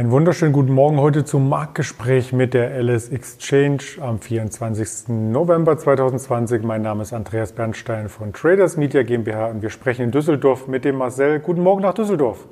Einen 0.00 0.12
wunderschönen 0.12 0.54
guten 0.54 0.72
Morgen 0.72 0.98
heute 0.98 1.26
zum 1.26 1.50
Marktgespräch 1.50 2.32
mit 2.32 2.54
der 2.54 2.70
LS 2.82 3.10
Exchange 3.10 3.82
am 4.00 4.18
24. 4.18 5.08
November 5.08 5.76
2020. 5.76 6.62
Mein 6.62 6.80
Name 6.80 7.02
ist 7.02 7.12
Andreas 7.12 7.52
Bernstein 7.52 8.08
von 8.08 8.32
Traders 8.32 8.78
Media 8.78 9.02
GmbH 9.02 9.48
und 9.48 9.60
wir 9.60 9.68
sprechen 9.68 10.04
in 10.04 10.10
Düsseldorf 10.10 10.68
mit 10.68 10.86
dem 10.86 10.96
Marcel. 10.96 11.38
Guten 11.38 11.62
Morgen 11.62 11.82
nach 11.82 11.92
Düsseldorf. 11.92 12.46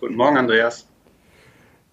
Guten 0.00 0.16
Morgen, 0.16 0.36
Andreas. 0.36 0.88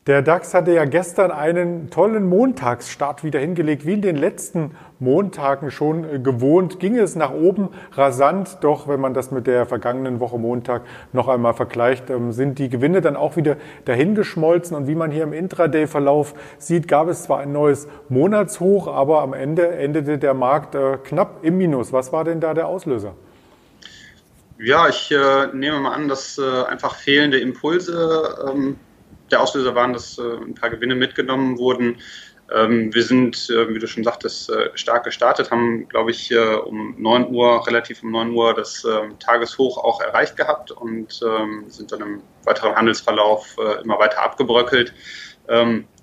Der 0.07 0.21
DAX 0.21 0.53
hatte 0.53 0.71
ja 0.71 0.85
gestern 0.85 1.31
einen 1.31 1.89
tollen 1.89 2.29
Montagsstart 2.29 3.25
wieder 3.25 3.41
hingelegt, 3.41 3.85
wie 3.85 3.91
in 3.91 4.01
den 4.01 4.15
letzten 4.15 4.71
Montagen 4.99 5.69
schon 5.69 6.23
gewohnt. 6.23 6.79
Ging 6.79 6.97
es 6.97 7.17
nach 7.17 7.33
oben 7.33 7.71
rasant, 7.91 8.59
doch 8.61 8.87
wenn 8.87 9.01
man 9.01 9.13
das 9.13 9.31
mit 9.31 9.47
der 9.47 9.65
vergangenen 9.65 10.21
Woche 10.21 10.39
Montag 10.39 10.83
noch 11.11 11.27
einmal 11.27 11.53
vergleicht, 11.55 12.09
ähm, 12.09 12.31
sind 12.31 12.57
die 12.57 12.69
Gewinne 12.69 13.01
dann 13.01 13.17
auch 13.17 13.35
wieder 13.35 13.57
dahingeschmolzen. 13.83 14.77
Und 14.77 14.87
wie 14.87 14.95
man 14.95 15.11
hier 15.11 15.23
im 15.23 15.33
Intraday-Verlauf 15.33 16.35
sieht, 16.57 16.87
gab 16.87 17.09
es 17.09 17.23
zwar 17.23 17.39
ein 17.39 17.51
neues 17.51 17.89
Monatshoch, 18.07 18.87
aber 18.87 19.21
am 19.21 19.33
Ende 19.33 19.67
endete 19.67 20.17
der 20.17 20.33
Markt 20.33 20.73
äh, 20.75 20.99
knapp 21.03 21.43
im 21.43 21.57
Minus. 21.57 21.91
Was 21.91 22.13
war 22.13 22.23
denn 22.23 22.39
da 22.39 22.53
der 22.53 22.67
Auslöser? 22.67 23.13
Ja, 24.57 24.87
ich 24.87 25.11
äh, 25.11 25.47
nehme 25.53 25.81
mal 25.81 25.91
an, 25.91 26.07
dass 26.07 26.37
äh, 26.37 26.63
einfach 26.63 26.95
fehlende 26.95 27.39
Impulse 27.39 28.47
ähm, 28.49 28.77
der 29.31 29.41
Auslöser 29.41 29.73
waren, 29.75 29.93
dass 29.93 30.17
äh, 30.17 30.21
ein 30.21 30.55
paar 30.55 30.69
Gewinne 30.69 30.95
mitgenommen 30.95 31.57
wurden. 31.57 31.97
Ähm, 32.53 32.93
wir 32.93 33.03
sind, 33.03 33.49
äh, 33.49 33.73
wie 33.73 33.79
du 33.79 33.87
schon 33.87 34.05
sagtest, 34.05 34.49
äh, 34.49 34.69
stark 34.75 35.03
gestartet, 35.03 35.51
haben, 35.51 35.89
glaube 35.89 36.11
ich, 36.11 36.33
um 36.65 36.95
9 36.97 37.33
Uhr, 37.33 37.67
relativ 37.67 38.03
um 38.03 38.11
9 38.11 38.31
Uhr 38.31 38.53
das 38.53 38.85
ähm, 38.85 39.19
Tageshoch 39.19 39.77
auch 39.77 39.99
erreicht 40.01 40.37
gehabt 40.37 40.71
und 40.71 41.19
ähm, 41.23 41.65
sind 41.67 41.91
dann 41.91 42.01
im 42.01 42.21
weiteren 42.45 42.75
Handelsverlauf 42.75 43.57
immer 43.83 43.99
weiter 43.99 44.23
abgebröckelt. 44.23 44.93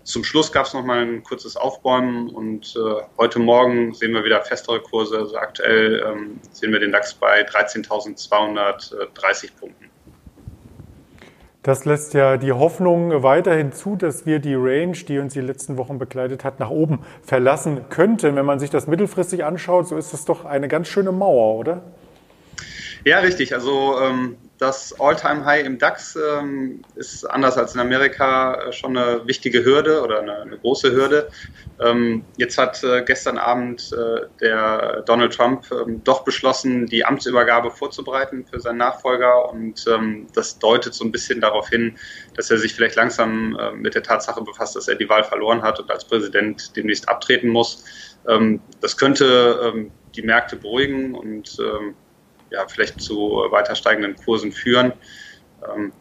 Zum 0.02 0.24
Schluss 0.24 0.52
gab 0.52 0.66
es 0.66 0.74
noch 0.74 0.84
mal 0.84 0.98
ein 0.98 1.22
kurzes 1.22 1.56
Aufbäumen 1.56 2.28
und 2.28 2.78
heute 3.16 3.38
Morgen 3.38 3.94
sehen 3.94 4.12
wir 4.12 4.24
wieder 4.24 4.42
festere 4.42 4.80
Kurse. 4.80 5.18
Also 5.18 5.36
aktuell 5.36 6.36
sehen 6.52 6.72
wir 6.72 6.80
den 6.80 6.92
DAX 6.92 7.14
bei 7.14 7.48
13.230 7.48 9.56
Punkten. 9.58 9.93
Das 11.64 11.86
lässt 11.86 12.12
ja 12.12 12.36
die 12.36 12.52
Hoffnung 12.52 13.22
weiterhin 13.22 13.72
zu, 13.72 13.96
dass 13.96 14.26
wir 14.26 14.38
die 14.38 14.54
Range, 14.54 14.92
die 14.92 15.18
uns 15.18 15.32
die 15.32 15.40
letzten 15.40 15.78
Wochen 15.78 15.98
begleitet 15.98 16.44
hat, 16.44 16.60
nach 16.60 16.68
oben 16.68 16.98
verlassen 17.22 17.88
könnten. 17.88 18.36
Wenn 18.36 18.44
man 18.44 18.58
sich 18.58 18.68
das 18.68 18.86
mittelfristig 18.86 19.46
anschaut, 19.46 19.88
so 19.88 19.96
ist 19.96 20.12
das 20.12 20.26
doch 20.26 20.44
eine 20.44 20.68
ganz 20.68 20.88
schöne 20.88 21.10
Mauer, 21.10 21.58
oder? 21.58 21.80
Ja, 23.04 23.20
richtig. 23.20 23.54
Also 23.54 23.98
ähm, 23.98 24.36
das 24.58 24.98
All-Time-High 25.00 25.66
im 25.66 25.78
DAX 25.78 26.16
ähm, 26.16 26.82
ist 26.94 27.24
anders 27.24 27.58
als 27.58 27.74
in 27.74 27.80
Amerika 27.80 28.54
äh, 28.54 28.72
schon 28.72 28.96
eine 28.96 29.26
wichtige 29.26 29.64
Hürde 29.64 30.02
oder 30.02 30.20
eine, 30.20 30.42
eine 30.42 30.58
große 30.58 30.92
Hürde. 30.92 31.28
Ähm, 31.80 32.24
jetzt 32.36 32.56
hat 32.56 32.82
äh, 32.84 33.02
gestern 33.02 33.38
Abend 33.38 33.92
äh, 33.92 34.26
der 34.40 35.02
Donald 35.02 35.34
Trump 35.34 35.66
ähm, 35.72 36.02
doch 36.04 36.24
beschlossen, 36.24 36.86
die 36.86 37.04
Amtsübergabe 37.04 37.72
vorzubereiten 37.72 38.46
für 38.46 38.60
seinen 38.60 38.78
Nachfolger 38.78 39.50
und 39.50 39.84
ähm, 39.88 40.28
das 40.34 40.58
deutet 40.60 40.94
so 40.94 41.04
ein 41.04 41.10
bisschen 41.10 41.40
darauf 41.40 41.68
hin, 41.68 41.98
dass 42.36 42.50
er 42.50 42.58
sich 42.58 42.74
vielleicht 42.74 42.94
langsam 42.94 43.56
äh, 43.58 43.72
mit 43.72 43.96
der 43.96 44.04
Tatsache 44.04 44.42
befasst, 44.42 44.76
dass 44.76 44.86
er 44.86 44.94
die 44.94 45.08
Wahl 45.08 45.24
verloren 45.24 45.62
hat 45.62 45.80
und 45.80 45.90
als 45.90 46.04
Präsident 46.04 46.76
demnächst 46.76 47.08
abtreten 47.08 47.48
muss. 47.48 47.84
Ähm, 48.28 48.60
das 48.80 48.96
könnte 48.96 49.90
die 50.14 50.22
Märkte 50.22 50.56
beruhigen 50.56 51.14
und 51.14 51.58
ja, 52.50 52.66
vielleicht 52.68 53.00
zu 53.00 53.46
weiter 53.50 53.74
steigenden 53.74 54.16
Kursen 54.16 54.52
führen. 54.52 54.92
Ähm, 55.68 55.92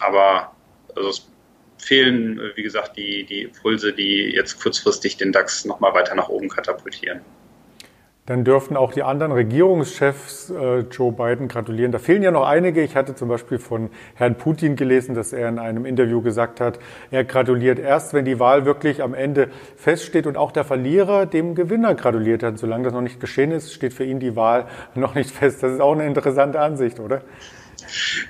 aber 0.00 0.54
also 0.94 1.08
es 1.08 1.30
fehlen, 1.78 2.40
wie 2.54 2.62
gesagt, 2.62 2.96
die, 2.96 3.24
die 3.24 3.42
Impulse, 3.42 3.92
die 3.92 4.32
jetzt 4.34 4.60
kurzfristig 4.60 5.16
den 5.16 5.32
DAX 5.32 5.64
nochmal 5.64 5.94
weiter 5.94 6.14
nach 6.14 6.28
oben 6.28 6.48
katapultieren. 6.48 7.20
Dann 8.26 8.42
dürften 8.42 8.78
auch 8.78 8.94
die 8.94 9.02
anderen 9.02 9.32
Regierungschefs 9.32 10.48
äh, 10.48 10.78
Joe 10.90 11.12
Biden 11.12 11.46
gratulieren. 11.46 11.92
Da 11.92 11.98
fehlen 11.98 12.22
ja 12.22 12.30
noch 12.30 12.46
einige. 12.46 12.80
Ich 12.80 12.96
hatte 12.96 13.14
zum 13.14 13.28
Beispiel 13.28 13.58
von 13.58 13.90
Herrn 14.14 14.36
Putin 14.36 14.76
gelesen, 14.76 15.14
dass 15.14 15.34
er 15.34 15.46
in 15.50 15.58
einem 15.58 15.84
Interview 15.84 16.22
gesagt 16.22 16.58
hat, 16.58 16.78
er 17.10 17.24
gratuliert 17.24 17.78
erst, 17.78 18.14
wenn 18.14 18.24
die 18.24 18.40
Wahl 18.40 18.64
wirklich 18.64 19.02
am 19.02 19.12
Ende 19.12 19.50
feststeht 19.76 20.26
und 20.26 20.38
auch 20.38 20.52
der 20.52 20.64
Verlierer 20.64 21.26
dem 21.26 21.54
Gewinner 21.54 21.94
gratuliert 21.94 22.42
hat. 22.42 22.56
Solange 22.56 22.84
das 22.84 22.94
noch 22.94 23.02
nicht 23.02 23.20
geschehen 23.20 23.50
ist, 23.50 23.74
steht 23.74 23.92
für 23.92 24.04
ihn 24.04 24.20
die 24.20 24.36
Wahl 24.36 24.68
noch 24.94 25.14
nicht 25.14 25.30
fest. 25.30 25.62
Das 25.62 25.72
ist 25.72 25.82
auch 25.82 25.92
eine 25.92 26.06
interessante 26.06 26.60
Ansicht, 26.60 27.00
oder? 27.00 27.20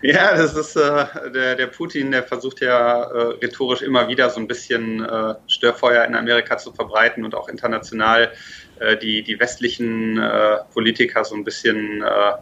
Ja, 0.02 0.36
das 0.36 0.54
ist 0.54 0.76
äh, 0.76 1.30
der, 1.32 1.56
der 1.56 1.66
Putin, 1.66 2.10
der 2.10 2.22
versucht 2.22 2.60
ja 2.60 3.02
äh, 3.02 3.22
rhetorisch 3.42 3.82
immer 3.82 4.08
wieder 4.08 4.30
so 4.30 4.40
ein 4.40 4.46
bisschen 4.46 5.04
äh, 5.04 5.34
Störfeuer 5.46 6.04
in 6.04 6.14
Amerika 6.14 6.58
zu 6.58 6.72
verbreiten 6.72 7.24
und 7.24 7.34
auch 7.34 7.48
international 7.48 8.32
äh, 8.80 8.96
die, 8.96 9.22
die 9.22 9.38
westlichen 9.38 10.18
äh, 10.18 10.58
Politiker 10.72 11.24
so 11.24 11.34
ein 11.34 11.44
bisschen 11.44 12.02
äh, 12.02 12.04
ja, 12.04 12.40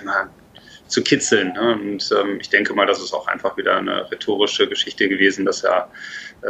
immer 0.00 0.30
zu 0.86 1.02
kitzeln. 1.02 1.52
Ne? 1.52 1.72
Und 1.72 2.10
ähm, 2.18 2.38
ich 2.40 2.48
denke 2.48 2.72
mal, 2.72 2.86
das 2.86 3.00
ist 3.00 3.12
auch 3.12 3.26
einfach 3.26 3.56
wieder 3.56 3.76
eine 3.76 4.10
rhetorische 4.10 4.68
Geschichte 4.68 5.08
gewesen, 5.08 5.44
dass 5.44 5.62
er 5.62 5.90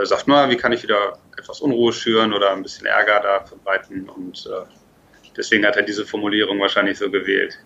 sagt, 0.05 0.25
na, 0.29 0.49
wie 0.49 0.57
kann 0.57 0.73
ich 0.73 0.83
wieder 0.83 1.19
etwas 1.37 1.61
Unruhe 1.61 1.93
schüren 1.93 2.33
oder 2.33 2.53
ein 2.53 2.63
bisschen 2.63 2.87
Ärger 2.87 3.21
da 3.21 3.45
verbreiten. 3.45 4.09
Und 4.09 4.49
deswegen 5.37 5.67
hat 5.67 5.77
er 5.77 5.83
diese 5.83 6.05
Formulierung 6.05 6.61
wahrscheinlich 6.61 6.99
so 6.99 7.11
gewählt. 7.11 7.59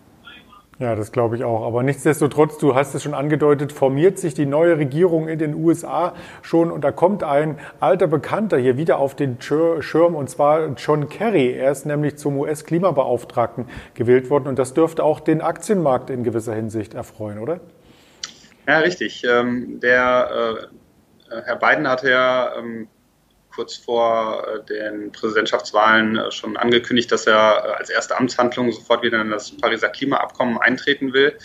Ja, 0.79 0.97
das 0.97 1.13
glaube 1.13 1.37
ich 1.37 1.45
auch. 1.45 1.67
Aber 1.67 1.83
nichtsdestotrotz, 1.83 2.59
du 2.59 2.75
hast 2.75 2.95
es 2.95 3.03
schon 3.03 3.15
angedeutet, 3.15 3.73
formiert 3.73 4.19
sich 4.19 4.35
die 4.35 4.47
neue 4.47 4.79
Regierung 4.79 5.29
in 5.29 5.39
den 5.39 5.55
USA 5.55 6.15
schon 6.41 6.71
und 6.71 6.83
da 6.83 6.91
kommt 6.91 7.23
ein 7.23 7.59
alter 7.79 8.07
Bekannter 8.07 8.59
hier 8.59 8.77
wieder 8.77 8.99
auf 8.99 9.15
den 9.15 9.37
Schirm 9.41 10.15
und 10.15 10.31
zwar 10.31 10.69
John 10.77 11.09
Kerry. 11.09 11.53
Er 11.53 11.71
ist 11.71 11.87
nämlich 11.87 12.17
zum 12.17 12.39
US-Klimabeauftragten 12.39 13.67
gewählt 13.95 14.31
worden 14.31 14.49
und 14.49 14.59
das 14.59 14.75
dürfte 14.75 15.05
auch 15.05 15.21
den 15.21 15.41
Aktienmarkt 15.41 16.11
in 16.11 16.25
gewisser 16.25 16.55
Hinsicht 16.55 16.95
erfreuen, 16.95 17.39
oder? 17.39 17.61
Ja, 18.67 18.79
richtig. 18.79 19.25
Ähm, 19.29 19.79
der 19.81 20.59
äh, 21.31 21.43
Herr 21.45 21.57
Biden 21.57 21.87
hatte 21.87 22.11
ja 22.11 22.57
ähm, 22.59 22.89
kurz 23.55 23.77
vor 23.77 24.47
äh, 24.47 24.65
den 24.67 25.13
Präsidentschaftswahlen 25.13 26.17
äh, 26.17 26.31
schon 26.31 26.57
angekündigt, 26.57 27.13
dass 27.13 27.27
er 27.27 27.35
äh, 27.65 27.79
als 27.79 27.91
erste 27.91 28.17
Amtshandlung 28.17 28.73
sofort 28.73 29.03
wieder 29.03 29.21
in 29.21 29.31
das 29.31 29.57
Pariser 29.57 29.89
Klimaabkommen 29.89 30.59
eintreten 30.59 31.13
will. 31.13 31.37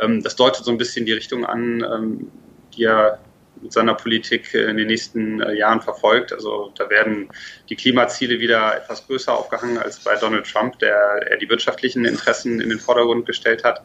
Ähm, 0.00 0.22
das 0.22 0.36
deutet 0.36 0.64
so 0.64 0.70
ein 0.70 0.78
bisschen 0.78 1.06
die 1.06 1.12
Richtung 1.12 1.44
an, 1.44 1.84
ähm, 1.84 2.32
die 2.74 2.84
er 2.84 3.20
mit 3.62 3.72
seiner 3.74 3.94
Politik 3.94 4.54
in 4.54 4.78
den 4.78 4.86
nächsten 4.86 5.38
Jahren 5.54 5.82
verfolgt. 5.82 6.32
Also 6.32 6.72
da 6.78 6.88
werden 6.88 7.28
die 7.68 7.76
Klimaziele 7.76 8.40
wieder 8.40 8.74
etwas 8.74 9.06
größer 9.06 9.36
aufgehangen 9.36 9.76
als 9.76 10.00
bei 10.02 10.16
Donald 10.16 10.50
Trump, 10.50 10.78
der 10.78 11.26
eher 11.28 11.36
die 11.36 11.50
wirtschaftlichen 11.50 12.06
Interessen 12.06 12.62
in 12.62 12.70
den 12.70 12.78
Vordergrund 12.78 13.26
gestellt 13.26 13.62
hat. 13.62 13.82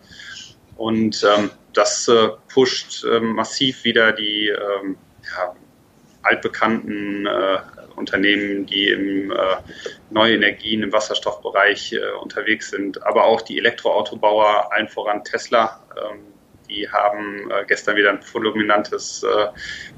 Und 0.78 1.26
ähm, 1.30 1.50
das 1.74 2.08
äh, 2.08 2.30
pusht 2.54 3.04
ähm, 3.04 3.34
massiv 3.34 3.84
wieder 3.84 4.14
die 4.14 4.48
ähm, 4.48 4.96
ja, 5.24 5.54
altbekannten 6.26 7.26
äh, 7.26 7.58
Unternehmen, 7.96 8.66
die 8.66 8.90
im 8.90 9.32
äh, 9.32 9.36
neue 10.10 10.36
Energien 10.36 10.84
im 10.84 10.92
Wasserstoffbereich 10.92 11.94
äh, 11.94 12.00
unterwegs 12.22 12.70
sind, 12.70 13.02
aber 13.04 13.26
auch 13.26 13.42
die 13.42 13.58
Elektroautobauer, 13.58 14.72
allen 14.72 14.88
voran 14.88 15.24
Tesla. 15.24 15.82
Ähm, 15.98 16.20
die 16.70 16.90
haben 16.90 17.52
äh, 17.52 17.64
gestern 17.68 17.96
wieder 17.96 18.10
ein 18.10 18.22
fulminantes 18.22 19.24
äh, 19.24 19.48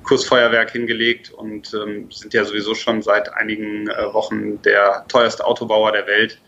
Kursfeuerwerk 0.04 0.72
hingelegt 0.72 1.32
und 1.32 1.74
ähm, 1.74 2.12
sind 2.12 2.34
ja 2.34 2.44
sowieso 2.44 2.76
schon 2.76 3.02
seit 3.02 3.34
einigen 3.34 3.88
äh, 3.90 4.14
Wochen 4.14 4.62
der 4.62 5.06
teuerste 5.08 5.46
Autobauer 5.46 5.94
der 5.94 6.08
Welt. 6.08 6.40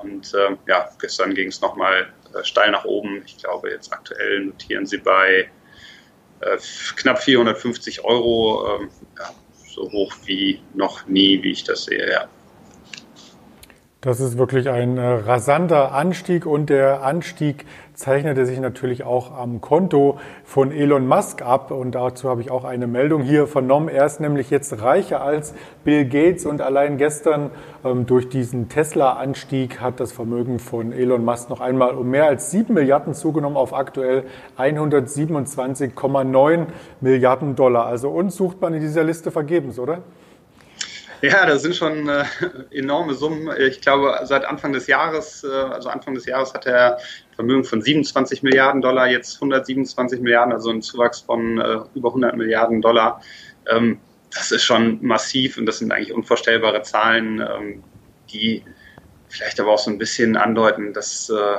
Und 0.00 0.32
äh, 0.32 0.56
ja, 0.68 0.88
gestern 1.00 1.34
ging 1.34 1.48
es 1.48 1.60
nochmal 1.60 2.08
äh, 2.34 2.44
steil 2.44 2.70
nach 2.70 2.84
oben. 2.84 3.22
Ich 3.26 3.38
glaube, 3.38 3.70
jetzt 3.70 3.92
aktuell 3.92 4.46
notieren 4.46 4.86
sie 4.86 4.98
bei 4.98 5.50
knapp 6.96 7.22
450 7.22 8.04
Euro, 8.04 8.78
ähm, 8.80 8.90
ja, 9.18 9.34
so 9.52 9.90
hoch 9.90 10.14
wie 10.24 10.66
noch 10.74 11.06
nie, 11.06 11.42
wie 11.42 11.52
ich 11.52 11.64
das 11.64 11.84
sehe. 11.84 12.10
Ja. 12.10 12.28
Das 14.00 14.20
ist 14.20 14.38
wirklich 14.38 14.70
ein 14.70 14.96
äh, 14.96 15.04
rasanter 15.04 15.92
Anstieg 15.92 16.46
und 16.46 16.70
der 16.70 17.02
Anstieg 17.02 17.66
zeichnete 17.94 18.46
sich 18.46 18.60
natürlich 18.60 19.02
auch 19.02 19.36
am 19.36 19.60
Konto 19.60 20.20
von 20.44 20.70
Elon 20.70 21.08
Musk 21.08 21.42
ab 21.42 21.72
und 21.72 21.96
dazu 21.96 22.28
habe 22.28 22.40
ich 22.40 22.48
auch 22.48 22.62
eine 22.62 22.86
Meldung 22.86 23.22
hier 23.22 23.48
vernommen. 23.48 23.88
Er 23.88 24.06
ist 24.06 24.20
nämlich 24.20 24.50
jetzt 24.50 24.82
reicher 24.82 25.20
als 25.20 25.52
Bill 25.82 26.04
Gates 26.04 26.46
und 26.46 26.60
allein 26.60 26.96
gestern 26.96 27.50
ähm, 27.84 28.06
durch 28.06 28.28
diesen 28.28 28.68
Tesla-Anstieg 28.68 29.80
hat 29.80 29.98
das 29.98 30.12
Vermögen 30.12 30.60
von 30.60 30.92
Elon 30.92 31.24
Musk 31.24 31.50
noch 31.50 31.60
einmal 31.60 31.96
um 31.96 32.08
mehr 32.08 32.26
als 32.26 32.52
7 32.52 32.72
Milliarden 32.72 33.14
zugenommen 33.14 33.56
auf 33.56 33.74
aktuell 33.74 34.26
127,9 34.56 36.66
Milliarden 37.00 37.56
Dollar. 37.56 37.86
Also 37.86 38.10
uns 38.10 38.36
sucht 38.36 38.60
man 38.60 38.74
in 38.74 38.80
dieser 38.80 39.02
Liste 39.02 39.32
vergebens, 39.32 39.80
oder? 39.80 40.02
Ja, 41.20 41.46
das 41.46 41.62
sind 41.62 41.74
schon 41.74 42.08
äh, 42.08 42.24
enorme 42.70 43.14
Summen. 43.14 43.50
Ich 43.58 43.80
glaube, 43.80 44.16
seit 44.22 44.44
Anfang 44.44 44.72
des 44.72 44.86
Jahres, 44.86 45.42
äh, 45.42 45.48
also 45.48 45.88
Anfang 45.88 46.14
des 46.14 46.26
Jahres 46.26 46.54
hat 46.54 46.66
er 46.66 46.98
Vermögen 47.34 47.64
von 47.64 47.82
27 47.82 48.44
Milliarden 48.44 48.80
Dollar, 48.80 49.08
jetzt 49.08 49.34
127 49.36 50.20
Milliarden, 50.20 50.52
also 50.52 50.70
ein 50.70 50.80
Zuwachs 50.80 51.20
von 51.20 51.58
äh, 51.58 51.78
über 51.94 52.10
100 52.10 52.36
Milliarden 52.36 52.80
Dollar. 52.80 53.20
Ähm, 53.68 53.98
das 54.32 54.52
ist 54.52 54.64
schon 54.64 55.04
massiv 55.04 55.58
und 55.58 55.66
das 55.66 55.78
sind 55.78 55.90
eigentlich 55.90 56.12
unvorstellbare 56.12 56.82
Zahlen, 56.82 57.40
ähm, 57.40 57.82
die 58.30 58.64
vielleicht 59.28 59.58
aber 59.58 59.72
auch 59.72 59.78
so 59.78 59.90
ein 59.90 59.98
bisschen 59.98 60.36
andeuten, 60.36 60.92
dass 60.92 61.30
äh, 61.30 61.56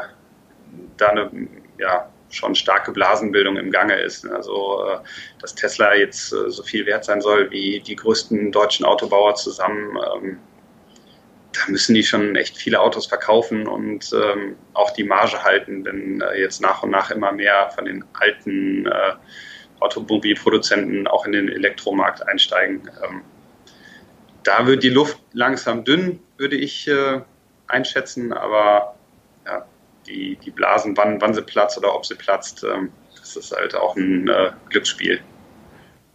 da 0.96 1.08
eine 1.10 1.32
ja, 1.78 2.10
schon 2.30 2.56
starke 2.56 2.92
Blasenbildung 2.92 3.58
im 3.58 3.72
Gange 3.72 3.96
ist. 3.96 4.26
Also, 4.28 4.84
äh, 4.86 4.98
dass 5.42 5.56
Tesla 5.56 5.96
jetzt 5.96 6.32
äh, 6.34 6.50
so 6.50 6.64
viel 6.64 6.86
wert 6.86 7.06
sein 7.06 7.22
soll 7.22 7.50
wie 7.52 7.80
die 7.80 7.96
größten 7.96 8.52
deutschen 8.52 8.86
Autobauer 8.86 9.36
zusammen, 9.36 9.98
ähm, 10.16 10.38
da 11.52 11.72
müssen 11.72 11.96
die 11.96 12.04
schon 12.04 12.36
echt 12.36 12.58
viele 12.58 12.80
Autos 12.80 13.08
verkaufen 13.08 13.68
und 13.68 14.12
ähm, 14.14 14.56
auch 14.74 14.92
die 14.92 15.04
Marge 15.04 15.44
halten, 15.44 15.84
wenn 15.84 16.22
äh, 16.22 16.40
jetzt 16.40 16.62
nach 16.62 16.84
und 16.84 16.92
nach 16.92 17.10
immer 17.10 17.32
mehr 17.32 17.72
von 17.74 17.86
den 17.86 18.04
alten 18.14 18.88
Automobilproduzenten 19.80 21.08
auch 21.08 21.26
in 21.26 21.32
den 21.32 21.50
Elektromarkt 21.50 22.28
einsteigen. 22.28 22.90
Ähm, 23.04 23.22
da 24.44 24.68
wird 24.68 24.84
die 24.84 24.90
Luft 24.90 25.20
langsam 25.34 25.84
dünn, 25.84 26.20
würde 26.38 26.56
ich 26.56 26.90
einschätzen, 27.68 28.32
aber 28.32 28.96
ja, 29.46 29.66
die, 30.10 30.38
die 30.44 30.52
Blasen, 30.52 30.98
wann, 30.98 31.22
wann 31.22 31.34
sie 31.34 31.44
platzt 31.44 31.78
oder 31.78 31.96
ob 31.96 32.06
sie 32.06 32.16
platzt, 32.16 32.64
ähm, 32.64 32.92
das 33.18 33.36
ist 33.36 33.52
halt 33.56 33.76
auch 33.76 33.96
ein 33.96 34.28
äh, 34.28 34.52
Glücksspiel. 34.70 35.22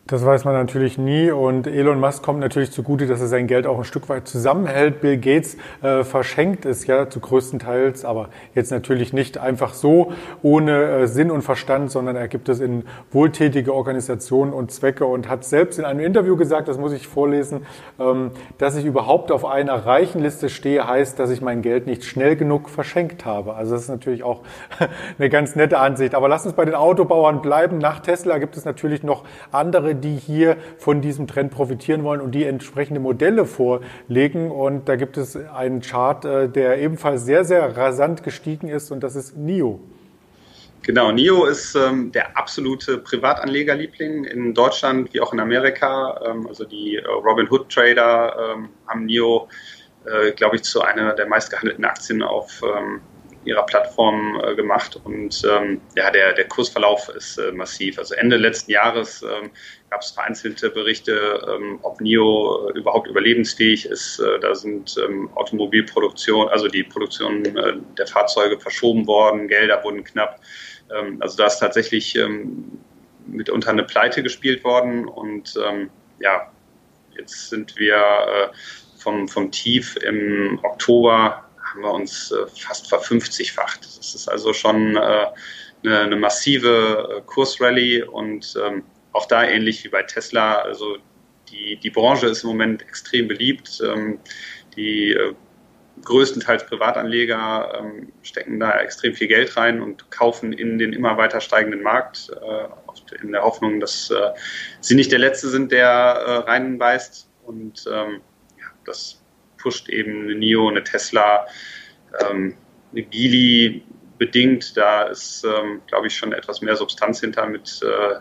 Das 0.06 0.22
weiß 0.22 0.44
man 0.44 0.52
natürlich 0.52 0.98
nie 0.98 1.30
und 1.30 1.66
Elon 1.66 1.98
Musk 1.98 2.22
kommt 2.22 2.38
natürlich 2.38 2.70
zugute, 2.70 3.06
dass 3.06 3.22
er 3.22 3.26
sein 3.26 3.46
Geld 3.46 3.66
auch 3.66 3.78
ein 3.78 3.84
Stück 3.84 4.10
weit 4.10 4.28
zusammenhält. 4.28 5.00
Bill 5.00 5.16
Gates 5.16 5.56
äh, 5.80 6.04
verschenkt 6.04 6.66
es 6.66 6.86
ja 6.86 7.08
zu 7.08 7.20
größten 7.20 7.58
Teils, 7.58 8.04
aber 8.04 8.28
jetzt 8.54 8.70
natürlich 8.70 9.14
nicht 9.14 9.38
einfach 9.38 9.72
so 9.72 10.12
ohne 10.42 10.84
äh, 10.84 11.06
Sinn 11.06 11.30
und 11.30 11.40
Verstand, 11.40 11.90
sondern 11.90 12.16
er 12.16 12.28
gibt 12.28 12.50
es 12.50 12.60
in 12.60 12.84
wohltätige 13.12 13.72
Organisationen 13.72 14.52
und 14.52 14.70
Zwecke 14.72 15.06
und 15.06 15.30
hat 15.30 15.42
selbst 15.42 15.78
in 15.78 15.86
einem 15.86 16.00
Interview 16.00 16.36
gesagt, 16.36 16.68
das 16.68 16.76
muss 16.76 16.92
ich 16.92 17.08
vorlesen, 17.08 17.64
ähm, 17.98 18.32
dass 18.58 18.76
ich 18.76 18.84
überhaupt 18.84 19.32
auf 19.32 19.46
einer 19.46 19.86
reichen 19.86 20.20
Liste 20.20 20.50
stehe, 20.50 20.86
heißt, 20.86 21.18
dass 21.18 21.30
ich 21.30 21.40
mein 21.40 21.62
Geld 21.62 21.86
nicht 21.86 22.04
schnell 22.04 22.36
genug 22.36 22.68
verschenkt 22.68 23.24
habe. 23.24 23.54
Also 23.54 23.72
das 23.72 23.84
ist 23.84 23.88
natürlich 23.88 24.22
auch 24.22 24.42
eine 25.18 25.30
ganz 25.30 25.56
nette 25.56 25.78
Ansicht. 25.78 26.14
Aber 26.14 26.28
lass 26.28 26.44
uns 26.44 26.54
bei 26.54 26.66
den 26.66 26.74
Autobauern 26.74 27.40
bleiben. 27.40 27.78
Nach 27.78 28.00
Tesla 28.00 28.36
gibt 28.36 28.58
es 28.58 28.66
natürlich 28.66 29.02
noch 29.02 29.24
andere 29.50 29.93
die 29.94 30.16
hier 30.16 30.56
von 30.78 31.00
diesem 31.00 31.26
Trend 31.26 31.50
profitieren 31.50 32.04
wollen 32.04 32.20
und 32.20 32.32
die 32.32 32.44
entsprechende 32.44 33.00
Modelle 33.00 33.46
vorlegen. 33.46 34.50
Und 34.50 34.88
da 34.88 34.96
gibt 34.96 35.16
es 35.16 35.36
einen 35.36 35.80
Chart, 35.80 36.24
äh, 36.24 36.48
der 36.48 36.78
ebenfalls 36.78 37.24
sehr, 37.24 37.44
sehr 37.44 37.76
rasant 37.76 38.22
gestiegen 38.22 38.68
ist 38.68 38.90
und 38.90 39.00
das 39.00 39.16
ist 39.16 39.36
NIO. 39.36 39.80
Genau, 40.82 41.10
NIO 41.12 41.46
ist 41.46 41.74
ähm, 41.76 42.12
der 42.12 42.36
absolute 42.36 42.98
Privatanlegerliebling 42.98 44.24
in 44.24 44.52
Deutschland 44.52 45.14
wie 45.14 45.20
auch 45.20 45.32
in 45.32 45.40
Amerika. 45.40 46.20
Ähm, 46.26 46.46
also 46.46 46.64
die 46.64 46.96
äh, 46.96 47.06
Robin 47.06 47.48
Hood 47.50 47.72
Trader 47.72 48.54
ähm, 48.54 48.68
haben 48.86 49.06
NIO, 49.06 49.48
äh, 50.04 50.32
glaube 50.32 50.56
ich, 50.56 50.62
zu 50.62 50.82
einer 50.82 51.14
der 51.14 51.26
meistgehandelten 51.26 51.86
Aktien 51.86 52.22
auf 52.22 52.60
ähm, 52.62 53.00
ihrer 53.44 53.64
Plattform 53.64 54.40
äh, 54.42 54.54
gemacht 54.54 55.00
und 55.04 55.42
ähm, 55.50 55.80
ja, 55.96 56.10
der, 56.10 56.32
der 56.32 56.46
Kursverlauf 56.46 57.08
ist 57.10 57.38
äh, 57.38 57.52
massiv. 57.52 57.98
Also 57.98 58.14
Ende 58.14 58.36
letzten 58.36 58.70
Jahres 58.70 59.22
ähm, 59.22 59.50
gab 59.90 60.00
es 60.00 60.10
vereinzelte 60.10 60.70
Berichte, 60.70 61.46
ähm, 61.48 61.78
ob 61.82 62.00
NIO 62.00 62.68
äh, 62.68 62.78
überhaupt 62.78 63.08
überlebensfähig 63.08 63.86
ist. 63.86 64.18
Äh, 64.18 64.40
da 64.40 64.54
sind 64.54 64.96
ähm, 64.98 65.30
Automobilproduktion, 65.34 66.48
also 66.48 66.68
die 66.68 66.82
Produktion 66.82 67.44
äh, 67.44 67.76
der 67.98 68.06
Fahrzeuge 68.06 68.58
verschoben 68.58 69.06
worden, 69.06 69.48
Gelder 69.48 69.82
wurden 69.84 70.04
knapp. 70.04 70.40
Ähm, 70.90 71.18
also 71.20 71.36
da 71.36 71.46
ist 71.46 71.58
tatsächlich 71.58 72.16
ähm, 72.16 72.78
mitunter 73.26 73.70
eine 73.70 73.84
Pleite 73.84 74.22
gespielt 74.22 74.64
worden 74.64 75.06
und 75.06 75.54
ja, 76.20 76.52
jetzt 77.16 77.48
sind 77.48 77.74
wir 77.76 78.52
vom, 78.98 79.28
vom 79.28 79.50
Tief 79.50 79.96
im 79.96 80.58
Oktober 80.62 81.43
haben 81.74 81.82
wir 81.82 81.92
uns 81.92 82.30
äh, 82.30 82.46
fast 82.56 82.88
verfünfzigfacht. 82.88 83.84
Das 83.84 84.14
ist 84.14 84.28
also 84.28 84.52
schon 84.52 84.96
äh, 84.96 85.26
eine, 85.82 86.00
eine, 86.00 86.16
massive 86.16 87.18
äh, 87.18 87.20
Kursrallye 87.26 88.04
und 88.04 88.54
ähm, 88.64 88.84
auch 89.12 89.26
da 89.26 89.44
ähnlich 89.44 89.84
wie 89.84 89.88
bei 89.88 90.02
Tesla. 90.02 90.56
Also 90.62 90.96
die, 91.50 91.76
die 91.76 91.90
Branche 91.90 92.26
ist 92.26 92.44
im 92.44 92.50
Moment 92.50 92.82
extrem 92.82 93.28
beliebt. 93.28 93.82
Ähm, 93.84 94.20
die 94.76 95.12
äh, 95.12 95.34
größtenteils 96.02 96.66
Privatanleger 96.66 97.80
ähm, 97.80 98.12
stecken 98.22 98.58
da 98.60 98.80
extrem 98.80 99.14
viel 99.14 99.28
Geld 99.28 99.56
rein 99.56 99.80
und 99.80 100.10
kaufen 100.10 100.52
in 100.52 100.78
den 100.78 100.92
immer 100.92 101.16
weiter 101.16 101.40
steigenden 101.40 101.82
Markt, 101.82 102.30
äh, 102.30 103.22
in 103.22 103.32
der 103.32 103.42
Hoffnung, 103.42 103.80
dass 103.80 104.10
äh, 104.10 104.30
sie 104.80 104.94
nicht 104.94 105.12
der 105.12 105.18
Letzte 105.18 105.48
sind, 105.48 105.70
der 105.72 105.88
äh, 105.88 106.36
reinbeißt. 106.50 107.28
Und 107.44 107.84
ähm, 107.90 108.20
ja, 108.58 108.66
das 108.84 109.23
pusht 109.64 109.88
eben 109.88 110.24
eine 110.24 110.34
NIO, 110.36 110.68
eine 110.68 110.84
Tesla, 110.84 111.46
ähm, 112.20 112.54
eine 112.92 113.02
Geely 113.02 113.82
bedingt. 114.18 114.76
Da 114.76 115.04
ist, 115.04 115.42
ähm, 115.44 115.80
glaube 115.86 116.06
ich, 116.06 116.16
schon 116.16 116.32
etwas 116.32 116.60
mehr 116.60 116.76
Substanz 116.76 117.20
hinter 117.20 117.46
mit 117.46 117.80
äh, 117.82 118.20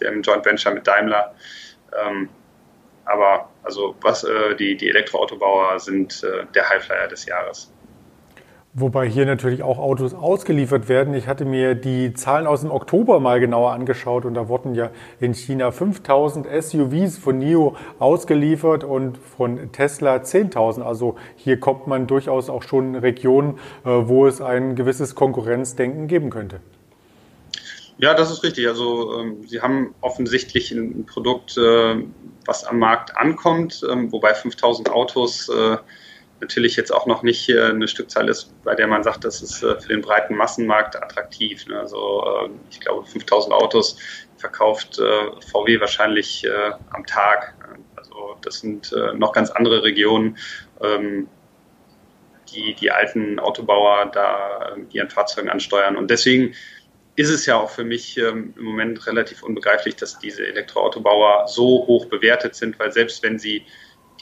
dem 0.00 0.22
Joint 0.22 0.44
Venture 0.44 0.72
mit 0.72 0.86
Daimler. 0.86 1.34
Ähm, 1.98 2.28
aber 3.06 3.50
also 3.64 3.96
was 4.02 4.22
äh, 4.22 4.54
die, 4.54 4.76
die 4.76 4.88
Elektroautobauer 4.88 5.80
sind 5.80 6.22
äh, 6.22 6.44
der 6.54 6.68
Highflyer 6.68 7.08
des 7.08 7.26
Jahres. 7.26 7.71
Wobei 8.74 9.06
hier 9.06 9.26
natürlich 9.26 9.62
auch 9.62 9.78
Autos 9.78 10.14
ausgeliefert 10.14 10.88
werden. 10.88 11.12
Ich 11.12 11.26
hatte 11.26 11.44
mir 11.44 11.74
die 11.74 12.14
Zahlen 12.14 12.46
aus 12.46 12.62
dem 12.62 12.70
Oktober 12.70 13.20
mal 13.20 13.38
genauer 13.38 13.72
angeschaut 13.72 14.24
und 14.24 14.32
da 14.32 14.48
wurden 14.48 14.74
ja 14.74 14.90
in 15.20 15.34
China 15.34 15.70
5000 15.72 16.46
SUVs 16.46 17.18
von 17.18 17.38
NIO 17.38 17.76
ausgeliefert 17.98 18.82
und 18.82 19.18
von 19.18 19.72
Tesla 19.72 20.16
10.000. 20.16 20.80
Also 20.80 21.16
hier 21.36 21.60
kommt 21.60 21.86
man 21.86 22.06
durchaus 22.06 22.48
auch 22.48 22.62
schon 22.62 22.94
in 22.94 23.00
Regionen, 23.00 23.58
äh, 23.84 23.90
wo 23.90 24.26
es 24.26 24.40
ein 24.40 24.74
gewisses 24.74 25.14
Konkurrenzdenken 25.14 26.08
geben 26.08 26.30
könnte. 26.30 26.60
Ja, 27.98 28.14
das 28.14 28.30
ist 28.30 28.42
richtig. 28.42 28.66
Also 28.68 29.20
ähm, 29.20 29.44
Sie 29.46 29.60
haben 29.60 29.94
offensichtlich 30.00 30.72
ein 30.72 31.04
Produkt, 31.04 31.58
äh, 31.58 31.96
was 32.46 32.64
am 32.64 32.78
Markt 32.78 33.18
ankommt, 33.18 33.82
ähm, 33.90 34.10
wobei 34.10 34.32
5000 34.32 34.88
Autos 34.88 35.50
äh, 35.50 35.76
natürlich 36.42 36.76
jetzt 36.76 36.92
auch 36.92 37.06
noch 37.06 37.22
nicht 37.22 37.48
äh, 37.48 37.62
eine 37.62 37.88
Stückzahl 37.88 38.28
ist, 38.28 38.52
bei 38.64 38.74
der 38.74 38.86
man 38.86 39.02
sagt, 39.02 39.24
das 39.24 39.40
ist 39.40 39.62
äh, 39.62 39.80
für 39.80 39.88
den 39.88 40.02
breiten 40.02 40.34
Massenmarkt 40.34 40.96
attraktiv. 40.96 41.66
Ne? 41.66 41.78
Also 41.78 42.24
äh, 42.26 42.50
ich 42.70 42.80
glaube, 42.80 43.06
5000 43.06 43.54
Autos 43.54 43.96
verkauft 44.36 44.96
VW 44.96 45.78
wahrscheinlich 45.78 46.44
am 46.90 47.06
Tag. 47.06 47.54
Also 47.94 48.36
das 48.42 48.58
sind 48.58 48.92
noch 49.14 49.32
ganz 49.32 49.52
andere 49.52 49.84
Regionen, 49.84 50.36
ähm, 50.82 51.28
die 52.52 52.74
die 52.74 52.90
alten 52.90 53.38
Autobauer 53.38 54.10
da 54.12 54.74
ihren 54.90 55.10
Fahrzeugen 55.10 55.48
ansteuern. 55.48 55.96
Und 55.96 56.10
deswegen 56.10 56.56
ist 57.14 57.30
es 57.30 57.46
ja 57.46 57.54
auch 57.54 57.70
für 57.70 57.84
mich 57.84 58.18
ähm, 58.18 58.52
im 58.56 58.64
Moment 58.64 59.06
relativ 59.06 59.44
unbegreiflich, 59.44 59.94
dass 59.94 60.18
diese 60.18 60.44
Elektroautobauer 60.44 61.46
so 61.46 61.86
hoch 61.86 62.06
bewertet 62.06 62.56
sind, 62.56 62.80
weil 62.80 62.90
selbst 62.90 63.22
wenn 63.22 63.38
sie 63.38 63.64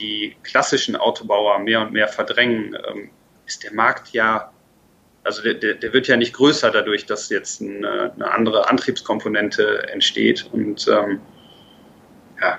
die 0.00 0.36
klassischen 0.42 0.96
Autobauer 0.96 1.58
mehr 1.60 1.82
und 1.82 1.92
mehr 1.92 2.08
verdrängen, 2.08 2.76
ähm, 2.88 3.10
ist 3.46 3.62
der 3.62 3.72
Markt 3.72 4.12
ja, 4.12 4.52
also 5.22 5.42
der, 5.42 5.74
der, 5.74 5.92
wird 5.92 6.08
ja 6.08 6.16
nicht 6.16 6.32
größer 6.32 6.70
dadurch, 6.70 7.06
dass 7.06 7.28
jetzt 7.28 7.60
eine, 7.60 8.12
eine 8.14 8.32
andere 8.32 8.68
Antriebskomponente 8.68 9.88
entsteht. 9.88 10.48
Und 10.52 10.88
ähm, 10.88 11.20
ja, 12.40 12.58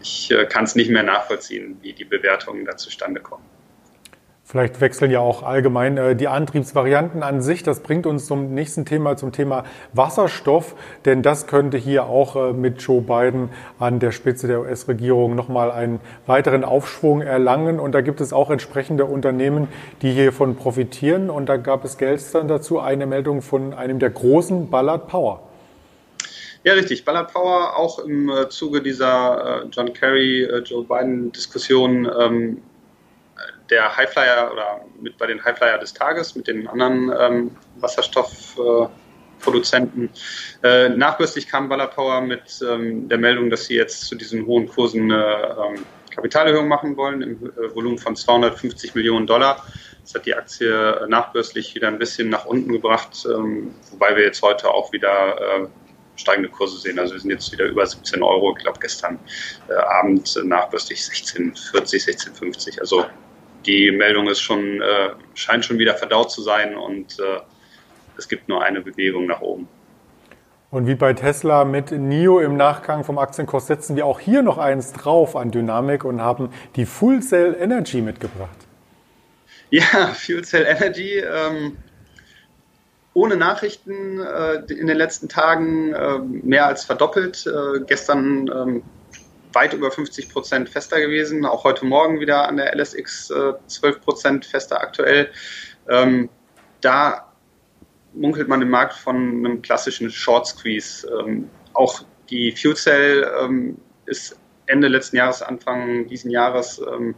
ich 0.00 0.30
äh, 0.30 0.46
kann 0.46 0.64
es 0.64 0.74
nicht 0.74 0.90
mehr 0.90 1.02
nachvollziehen, 1.02 1.78
wie 1.82 1.92
die 1.92 2.04
Bewertungen 2.04 2.64
da 2.64 2.76
zustande 2.76 3.20
kommen. 3.20 3.44
Vielleicht 4.50 4.80
wechseln 4.80 5.10
ja 5.10 5.20
auch 5.20 5.42
allgemein 5.42 5.98
äh, 5.98 6.16
die 6.16 6.26
Antriebsvarianten 6.26 7.22
an 7.22 7.42
sich. 7.42 7.64
Das 7.64 7.80
bringt 7.80 8.06
uns 8.06 8.24
zum 8.24 8.54
nächsten 8.54 8.86
Thema, 8.86 9.14
zum 9.14 9.30
Thema 9.30 9.64
Wasserstoff. 9.92 10.74
Denn 11.04 11.20
das 11.20 11.46
könnte 11.46 11.76
hier 11.76 12.06
auch 12.06 12.34
äh, 12.34 12.54
mit 12.54 12.80
Joe 12.80 13.02
Biden 13.02 13.50
an 13.78 13.98
der 13.98 14.10
Spitze 14.10 14.46
der 14.46 14.60
US-Regierung 14.60 15.34
nochmal 15.34 15.70
einen 15.70 16.00
weiteren 16.26 16.64
Aufschwung 16.64 17.20
erlangen. 17.20 17.78
Und 17.78 17.92
da 17.92 18.00
gibt 18.00 18.22
es 18.22 18.32
auch 18.32 18.48
entsprechende 18.48 19.04
Unternehmen, 19.04 19.68
die 20.00 20.12
hiervon 20.12 20.56
profitieren. 20.56 21.28
Und 21.28 21.50
da 21.50 21.58
gab 21.58 21.84
es 21.84 21.98
gestern 21.98 22.48
dazu 22.48 22.80
eine 22.80 23.04
Meldung 23.04 23.42
von 23.42 23.74
einem 23.74 23.98
der 23.98 24.08
großen 24.08 24.70
Ballard 24.70 25.08
Power. 25.08 25.42
Ja, 26.64 26.72
richtig. 26.72 27.04
Ballard 27.04 27.34
Power 27.34 27.76
auch 27.76 27.98
im 27.98 28.30
äh, 28.30 28.48
Zuge 28.48 28.80
dieser 28.80 29.66
John 29.70 29.92
Kerry, 29.92 30.48
Joe 30.64 30.84
Biden-Diskussion 30.84 32.10
ähm, 32.18 32.62
der 33.70 33.96
Highflyer 33.96 34.50
oder 34.52 34.82
mit 35.00 35.16
bei 35.18 35.26
den 35.26 35.44
Highflyer 35.44 35.78
des 35.78 35.94
Tages 35.94 36.34
mit 36.34 36.46
den 36.46 36.68
anderen 36.68 37.10
ähm, 37.18 37.56
Wasserstoffproduzenten. 37.76 40.10
Äh, 40.62 40.86
äh, 40.86 40.88
nachbörslich 40.90 41.48
kam 41.48 41.68
Ballard 41.68 41.94
Power 41.94 42.20
mit 42.20 42.60
ähm, 42.68 43.08
der 43.08 43.18
Meldung, 43.18 43.50
dass 43.50 43.64
sie 43.66 43.74
jetzt 43.74 44.06
zu 44.06 44.14
diesen 44.14 44.46
hohen 44.46 44.68
Kursen 44.68 45.12
eine 45.12 45.74
ähm, 45.74 45.84
Kapitalerhöhung 46.14 46.68
machen 46.68 46.96
wollen 46.96 47.22
im 47.22 47.46
äh, 47.46 47.74
Volumen 47.74 47.98
von 47.98 48.14
250 48.16 48.94
Millionen 48.94 49.26
Dollar. 49.26 49.64
Das 50.02 50.14
hat 50.14 50.26
die 50.26 50.34
Aktie 50.34 51.06
nachbörslich 51.06 51.74
wieder 51.74 51.88
ein 51.88 51.98
bisschen 51.98 52.30
nach 52.30 52.46
unten 52.46 52.72
gebracht, 52.72 53.26
ähm, 53.26 53.74
wobei 53.90 54.16
wir 54.16 54.24
jetzt 54.24 54.40
heute 54.42 54.70
auch 54.70 54.90
wieder 54.92 55.38
äh, 55.38 55.66
steigende 56.16 56.48
Kurse 56.48 56.78
sehen. 56.78 56.98
Also 56.98 57.12
wir 57.14 57.20
sind 57.20 57.30
jetzt 57.30 57.52
wieder 57.52 57.66
über 57.66 57.86
17 57.86 58.22
Euro. 58.22 58.54
Ich 58.56 58.62
glaube, 58.62 58.78
gestern 58.80 59.18
äh, 59.68 59.74
Abend 59.74 60.40
nachbörslich 60.44 61.00
16,40, 61.00 62.32
16,50. 62.32 62.80
Also 62.80 63.04
die 63.68 63.92
Meldung 63.92 64.28
ist 64.28 64.40
schon, 64.40 64.80
äh, 64.80 65.10
scheint 65.34 65.64
schon 65.64 65.78
wieder 65.78 65.94
verdaut 65.94 66.30
zu 66.30 66.42
sein 66.42 66.74
und 66.76 67.20
äh, 67.20 67.40
es 68.16 68.26
gibt 68.26 68.48
nur 68.48 68.64
eine 68.64 68.80
Bewegung 68.80 69.26
nach 69.26 69.42
oben. 69.42 69.68
Und 70.70 70.86
wie 70.86 70.94
bei 70.94 71.12
Tesla 71.12 71.64
mit 71.64 71.92
NIO 71.92 72.40
im 72.40 72.56
Nachgang 72.56 73.04
vom 73.04 73.18
Aktienkurs 73.18 73.66
setzen 73.66 73.94
wir 73.96 74.04
auch 74.06 74.20
hier 74.20 74.42
noch 74.42 74.58
eins 74.58 74.92
drauf 74.92 75.36
an 75.36 75.50
Dynamik 75.50 76.04
und 76.04 76.20
haben 76.20 76.50
die 76.76 76.84
Full 76.84 77.22
Cell 77.22 77.56
Energy 77.58 78.02
mitgebracht. 78.02 78.58
Ja, 79.70 80.12
Fuel 80.14 80.44
Cell 80.44 80.66
Energy. 80.66 81.18
Ähm, 81.18 81.76
ohne 83.14 83.36
Nachrichten 83.36 84.20
äh, 84.20 84.56
in 84.72 84.86
den 84.86 84.96
letzten 84.96 85.28
Tagen 85.28 85.92
äh, 85.92 86.18
mehr 86.18 86.66
als 86.66 86.84
verdoppelt. 86.84 87.46
Äh, 87.46 87.80
gestern 87.86 88.48
ähm, 88.48 88.82
weit 89.52 89.72
über 89.72 89.90
50 89.90 90.28
Prozent 90.30 90.68
fester 90.68 91.00
gewesen. 91.00 91.44
Auch 91.44 91.64
heute 91.64 91.84
Morgen 91.86 92.20
wieder 92.20 92.48
an 92.48 92.56
der 92.56 92.74
LSX 92.74 93.30
äh, 93.30 93.52
12 93.66 94.00
Prozent 94.00 94.46
fester 94.46 94.80
aktuell. 94.80 95.30
Ähm, 95.88 96.28
da 96.80 97.32
munkelt 98.14 98.48
man 98.48 98.62
im 98.62 98.70
Markt 98.70 98.94
von 98.94 99.16
einem 99.16 99.62
klassischen 99.62 100.10
Short 100.10 100.46
Squeeze. 100.46 101.06
Ähm, 101.20 101.50
auch 101.74 102.02
die 102.30 102.52
Fuel 102.52 102.76
Cell 102.76 103.30
ähm, 103.40 103.78
ist 104.06 104.38
Ende 104.66 104.88
letzten 104.88 105.16
Jahres, 105.16 105.42
Anfang 105.42 106.06
diesen 106.08 106.30
Jahres 106.30 106.80
ähm, 106.80 107.14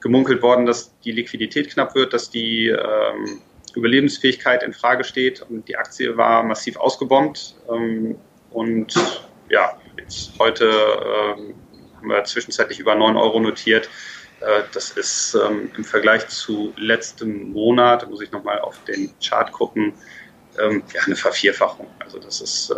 gemunkelt 0.00 0.42
worden, 0.42 0.66
dass 0.66 0.98
die 1.00 1.12
Liquidität 1.12 1.70
knapp 1.70 1.94
wird, 1.94 2.12
dass 2.14 2.30
die 2.30 2.68
ähm, 2.68 3.42
Überlebensfähigkeit 3.74 4.62
in 4.62 4.72
Frage 4.72 5.04
steht 5.04 5.42
und 5.42 5.68
die 5.68 5.76
Aktie 5.76 6.16
war 6.16 6.42
massiv 6.42 6.76
ausgebombt. 6.76 7.56
Ähm, 7.70 8.16
und 8.50 8.94
ja, 9.48 9.78
jetzt 10.10 10.32
heute 10.38 10.66
ähm, 10.66 11.54
haben 11.96 12.08
wir 12.08 12.24
zwischenzeitlich 12.24 12.80
über 12.80 12.94
9 12.94 13.16
Euro 13.16 13.38
notiert. 13.38 13.88
Äh, 14.40 14.62
das 14.72 14.90
ist 14.90 15.34
ähm, 15.34 15.70
im 15.76 15.84
Vergleich 15.84 16.26
zu 16.28 16.72
letztem 16.76 17.52
Monat, 17.52 18.08
muss 18.10 18.20
ich 18.20 18.32
nochmal 18.32 18.58
auf 18.60 18.82
den 18.84 19.12
Chart 19.20 19.52
gucken, 19.52 19.92
ähm, 20.58 20.82
ja, 20.92 21.02
eine 21.04 21.14
Vervierfachung. 21.14 21.86
Also 22.00 22.18
das 22.18 22.40
ist 22.40 22.70
äh, 22.70 22.74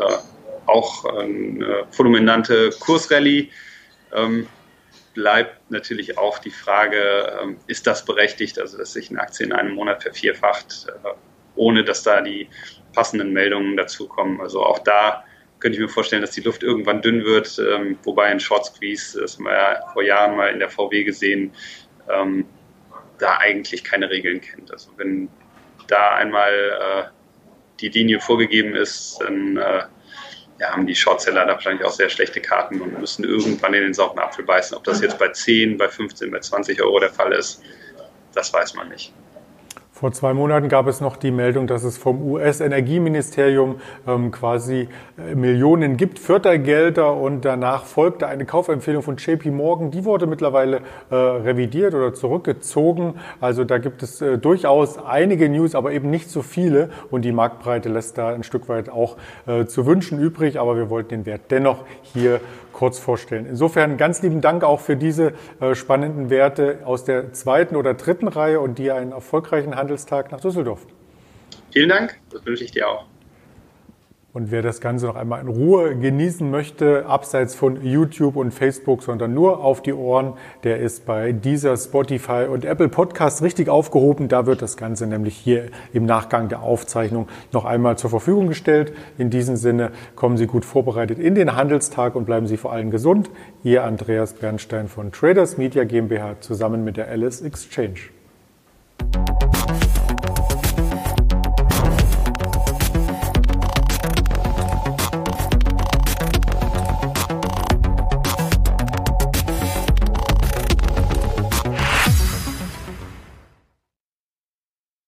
auch 0.67 1.05
eine 1.05 1.87
fulminante 1.91 2.71
Kursrallye. 2.81 3.51
Ähm, 4.13 4.47
bleibt 5.15 5.71
natürlich 5.71 6.19
auch 6.19 6.39
die 6.39 6.51
Frage, 6.51 7.39
ähm, 7.43 7.57
ist 7.67 7.87
das 7.87 8.05
berechtigt, 8.05 8.59
also 8.59 8.77
dass 8.77 8.93
sich 8.93 9.11
eine 9.11 9.21
Aktie 9.21 9.47
in 9.47 9.53
einem 9.53 9.75
Monat 9.75 10.03
vervierfacht, 10.03 10.87
äh, 10.89 11.09
ohne 11.55 11.83
dass 11.83 12.03
da 12.03 12.21
die 12.21 12.49
passenden 12.95 13.33
Meldungen 13.33 13.77
dazukommen. 13.77 14.41
Also 14.41 14.63
auch 14.65 14.79
da 14.81 15.25
könnte 15.63 15.77
ich 15.77 15.81
mir 15.81 15.89
vorstellen, 15.89 16.23
dass 16.23 16.33
die 16.33 16.41
Luft 16.41 16.65
irgendwann 16.65 17.01
dünn 17.01 17.25
wird, 17.25 17.59
ähm, 17.59 17.97
wobei 18.03 18.25
ein 18.25 18.41
Short 18.41 18.67
Squeeze, 18.67 19.21
das 19.21 19.37
haben 19.37 19.45
wir 19.45 19.53
ja 19.53 19.81
vor 19.93 20.03
Jahren 20.03 20.37
mal 20.37 20.49
in 20.49 20.59
der 20.59 20.69
VW 20.69 21.05
gesehen, 21.05 21.53
ähm, 22.11 22.45
da 23.19 23.39
eigentlich 23.39 23.85
keine 23.85 24.11
Regeln 24.11 24.41
kennt. 24.41 24.73
Also 24.73 24.91
wenn 24.97 25.29
da 25.87 26.17
einmal 26.17 26.53
äh, 26.53 27.05
die 27.81 27.89
Linie 27.91 28.21
vorgegeben 28.21 28.75
ist, 28.75 29.19
dann 29.21 29.57
äh, 29.57 29.85
ja, 30.59 30.71
haben 30.71 30.87
die 30.87 30.97
Shortseller 30.97 31.47
da 31.47 31.53
wahrscheinlich 31.53 31.85
auch 31.85 31.93
sehr 31.93 32.09
schlechte 32.09 32.41
Karten 32.41 32.81
und 32.81 32.99
müssen 32.99 33.25
irgendwann 33.25 33.73
in 33.75 33.83
den 33.83 33.95
sauren 33.95 34.19
Apfel 34.19 34.45
beißen. 34.45 34.77
Ob 34.77 34.83
das 34.85 35.01
jetzt 35.01 35.19
bei 35.19 35.29
10, 35.29 35.79
bei 35.79 35.89
15, 35.89 36.31
bei 36.31 36.41
20 36.41 36.83
Euro 36.83 36.99
der 36.99 37.11
Fall 37.11 37.33
ist, 37.33 37.63
das 38.35 38.53
weiß 38.53 38.75
man 38.75 38.89
nicht. 38.89 39.15
Vor 40.03 40.11
zwei 40.11 40.35
Monaten 40.35 40.69
gab 40.69 40.89
es 40.89 41.01
noch 41.01 41.17
die 41.17 41.31
Meldung, 41.31 41.69
dass 41.69 41.85
es 41.85 41.97
vom 41.97 42.29
US-Energieministerium 42.29 43.77
ähm, 44.05 44.33
quasi 44.33 44.89
äh, 45.17 45.37
Millionen 45.37 45.97
gibt, 45.97 46.19
Fördergelder 46.19 47.15
und 47.15 47.45
danach 47.45 47.85
folgte 47.85 48.27
eine 48.27 48.45
Kaufempfehlung 48.45 49.05
von 49.05 49.17
JP 49.17 49.53
Morgan. 49.53 49.93
Die 49.93 50.05
wurde 50.05 50.27
mittlerweile 50.27 50.81
äh, 51.09 51.15
revidiert 51.15 51.95
oder 51.95 52.13
zurückgezogen. 52.15 53.15
Also 53.41 53.63
da 53.63 53.79
gibt 53.79 54.03
es 54.03 54.21
äh, 54.21 54.39
durchaus 54.39 54.99
einige 54.99 55.49
News, 55.49 55.77
aber 55.77 55.93
eben 55.93 56.11
nicht 56.11 56.31
so 56.31 56.43
viele 56.43 56.91
und 57.13 57.25
die 57.25 57.31
Marktbreite 57.31 57.89
lässt 57.89 58.19
da 58.19 58.31
ein 58.31 58.43
Stück 58.43 58.69
weit 58.69 58.89
auch 58.91 59.17
äh, 59.47 59.67
zu 59.67 59.87
wünschen 59.87 60.19
übrig, 60.19 60.59
aber 60.59 60.75
wir 60.75 60.91
wollten 60.91 61.11
den 61.11 61.27
Wert 61.27 61.43
dennoch 61.51 61.85
hier 62.03 62.41
kurz 62.73 62.99
vorstellen. 62.99 63.47
Insofern 63.47 63.97
ganz 63.97 64.23
lieben 64.23 64.41
Dank 64.41 64.65
auch 64.65 64.81
für 64.81 64.97
diese 64.97 65.33
äh, 65.61 65.75
spannenden 65.75 66.31
Werte 66.31 66.81
aus 66.85 67.05
der 67.05 67.33
zweiten 67.33 67.77
oder 67.77 67.95
dritten 67.95 68.29
Reihe 68.29 68.61
und 68.61 68.79
dir 68.79 68.95
einen 68.97 69.13
erfolgreichen 69.13 69.77
Handelstag 69.77 70.33
nach 70.33 70.41
Düsseldorf. 70.41 70.87
Vielen 71.73 71.89
Dank, 71.89 72.19
das 72.31 72.45
wünsche 72.45 72.65
ich 72.65 72.73
dir 72.73 72.89
auch. 72.89 73.12
Und 74.35 74.51
wer 74.51 74.63
das 74.63 74.81
Ganze 74.81 75.05
noch 75.05 75.17
einmal 75.17 75.43
in 75.43 75.49
Ruhe 75.49 75.95
genießen 75.95 76.51
möchte, 76.51 77.05
abseits 77.05 77.55
von 77.55 77.85
YouTube 77.85 78.37
und 78.37 78.51
Facebook, 78.53 79.03
sondern 79.03 79.35
nur 79.35 79.63
auf 79.63 79.83
die 79.83 79.93
Ohren, 79.93 80.33
der 80.65 80.79
ist 80.79 81.05
bei 81.05 81.33
dieser 81.33 81.77
Spotify 81.77 82.47
und 82.51 82.65
Apple 82.65 82.89
Podcast 82.89 83.43
richtig 83.43 83.69
aufgehoben. 83.69 84.29
Da 84.29 84.47
wird 84.47 84.63
das 84.63 84.79
Ganze 84.79 85.07
nämlich 85.07 85.37
hier 85.37 85.67
im 85.93 86.07
Nachgang 86.07 86.49
der 86.49 86.63
Aufzeichnung 86.63 87.29
noch 87.53 87.67
einmal 87.67 87.99
zur 87.99 88.09
Verfügung 88.09 88.49
gestellt. 88.49 88.95
In 89.19 89.29
diesem 89.29 89.57
Sinne 89.57 89.91
kommen 90.17 90.39
Sie 90.39 90.47
gut 90.47 90.65
vorbereitet 90.65 91.19
in 91.19 91.35
den 91.35 91.55
Handelstag 91.55 92.15
und 92.15 92.25
bleiben 92.25 92.47
Sie 92.47 92.57
vor 92.57 92.73
allem 92.73 92.91
gesund. 92.91 93.29
Ihr 93.63 93.85
Andreas 93.85 94.33
Bernstein 94.33 94.89
von 94.89 95.13
Traders 95.13 95.59
Media 95.59 95.85
GmbH 95.85 96.41
zusammen 96.41 96.85
mit 96.85 96.97
der 96.97 97.09
Alice 97.09 97.43
Exchange. 97.43 98.09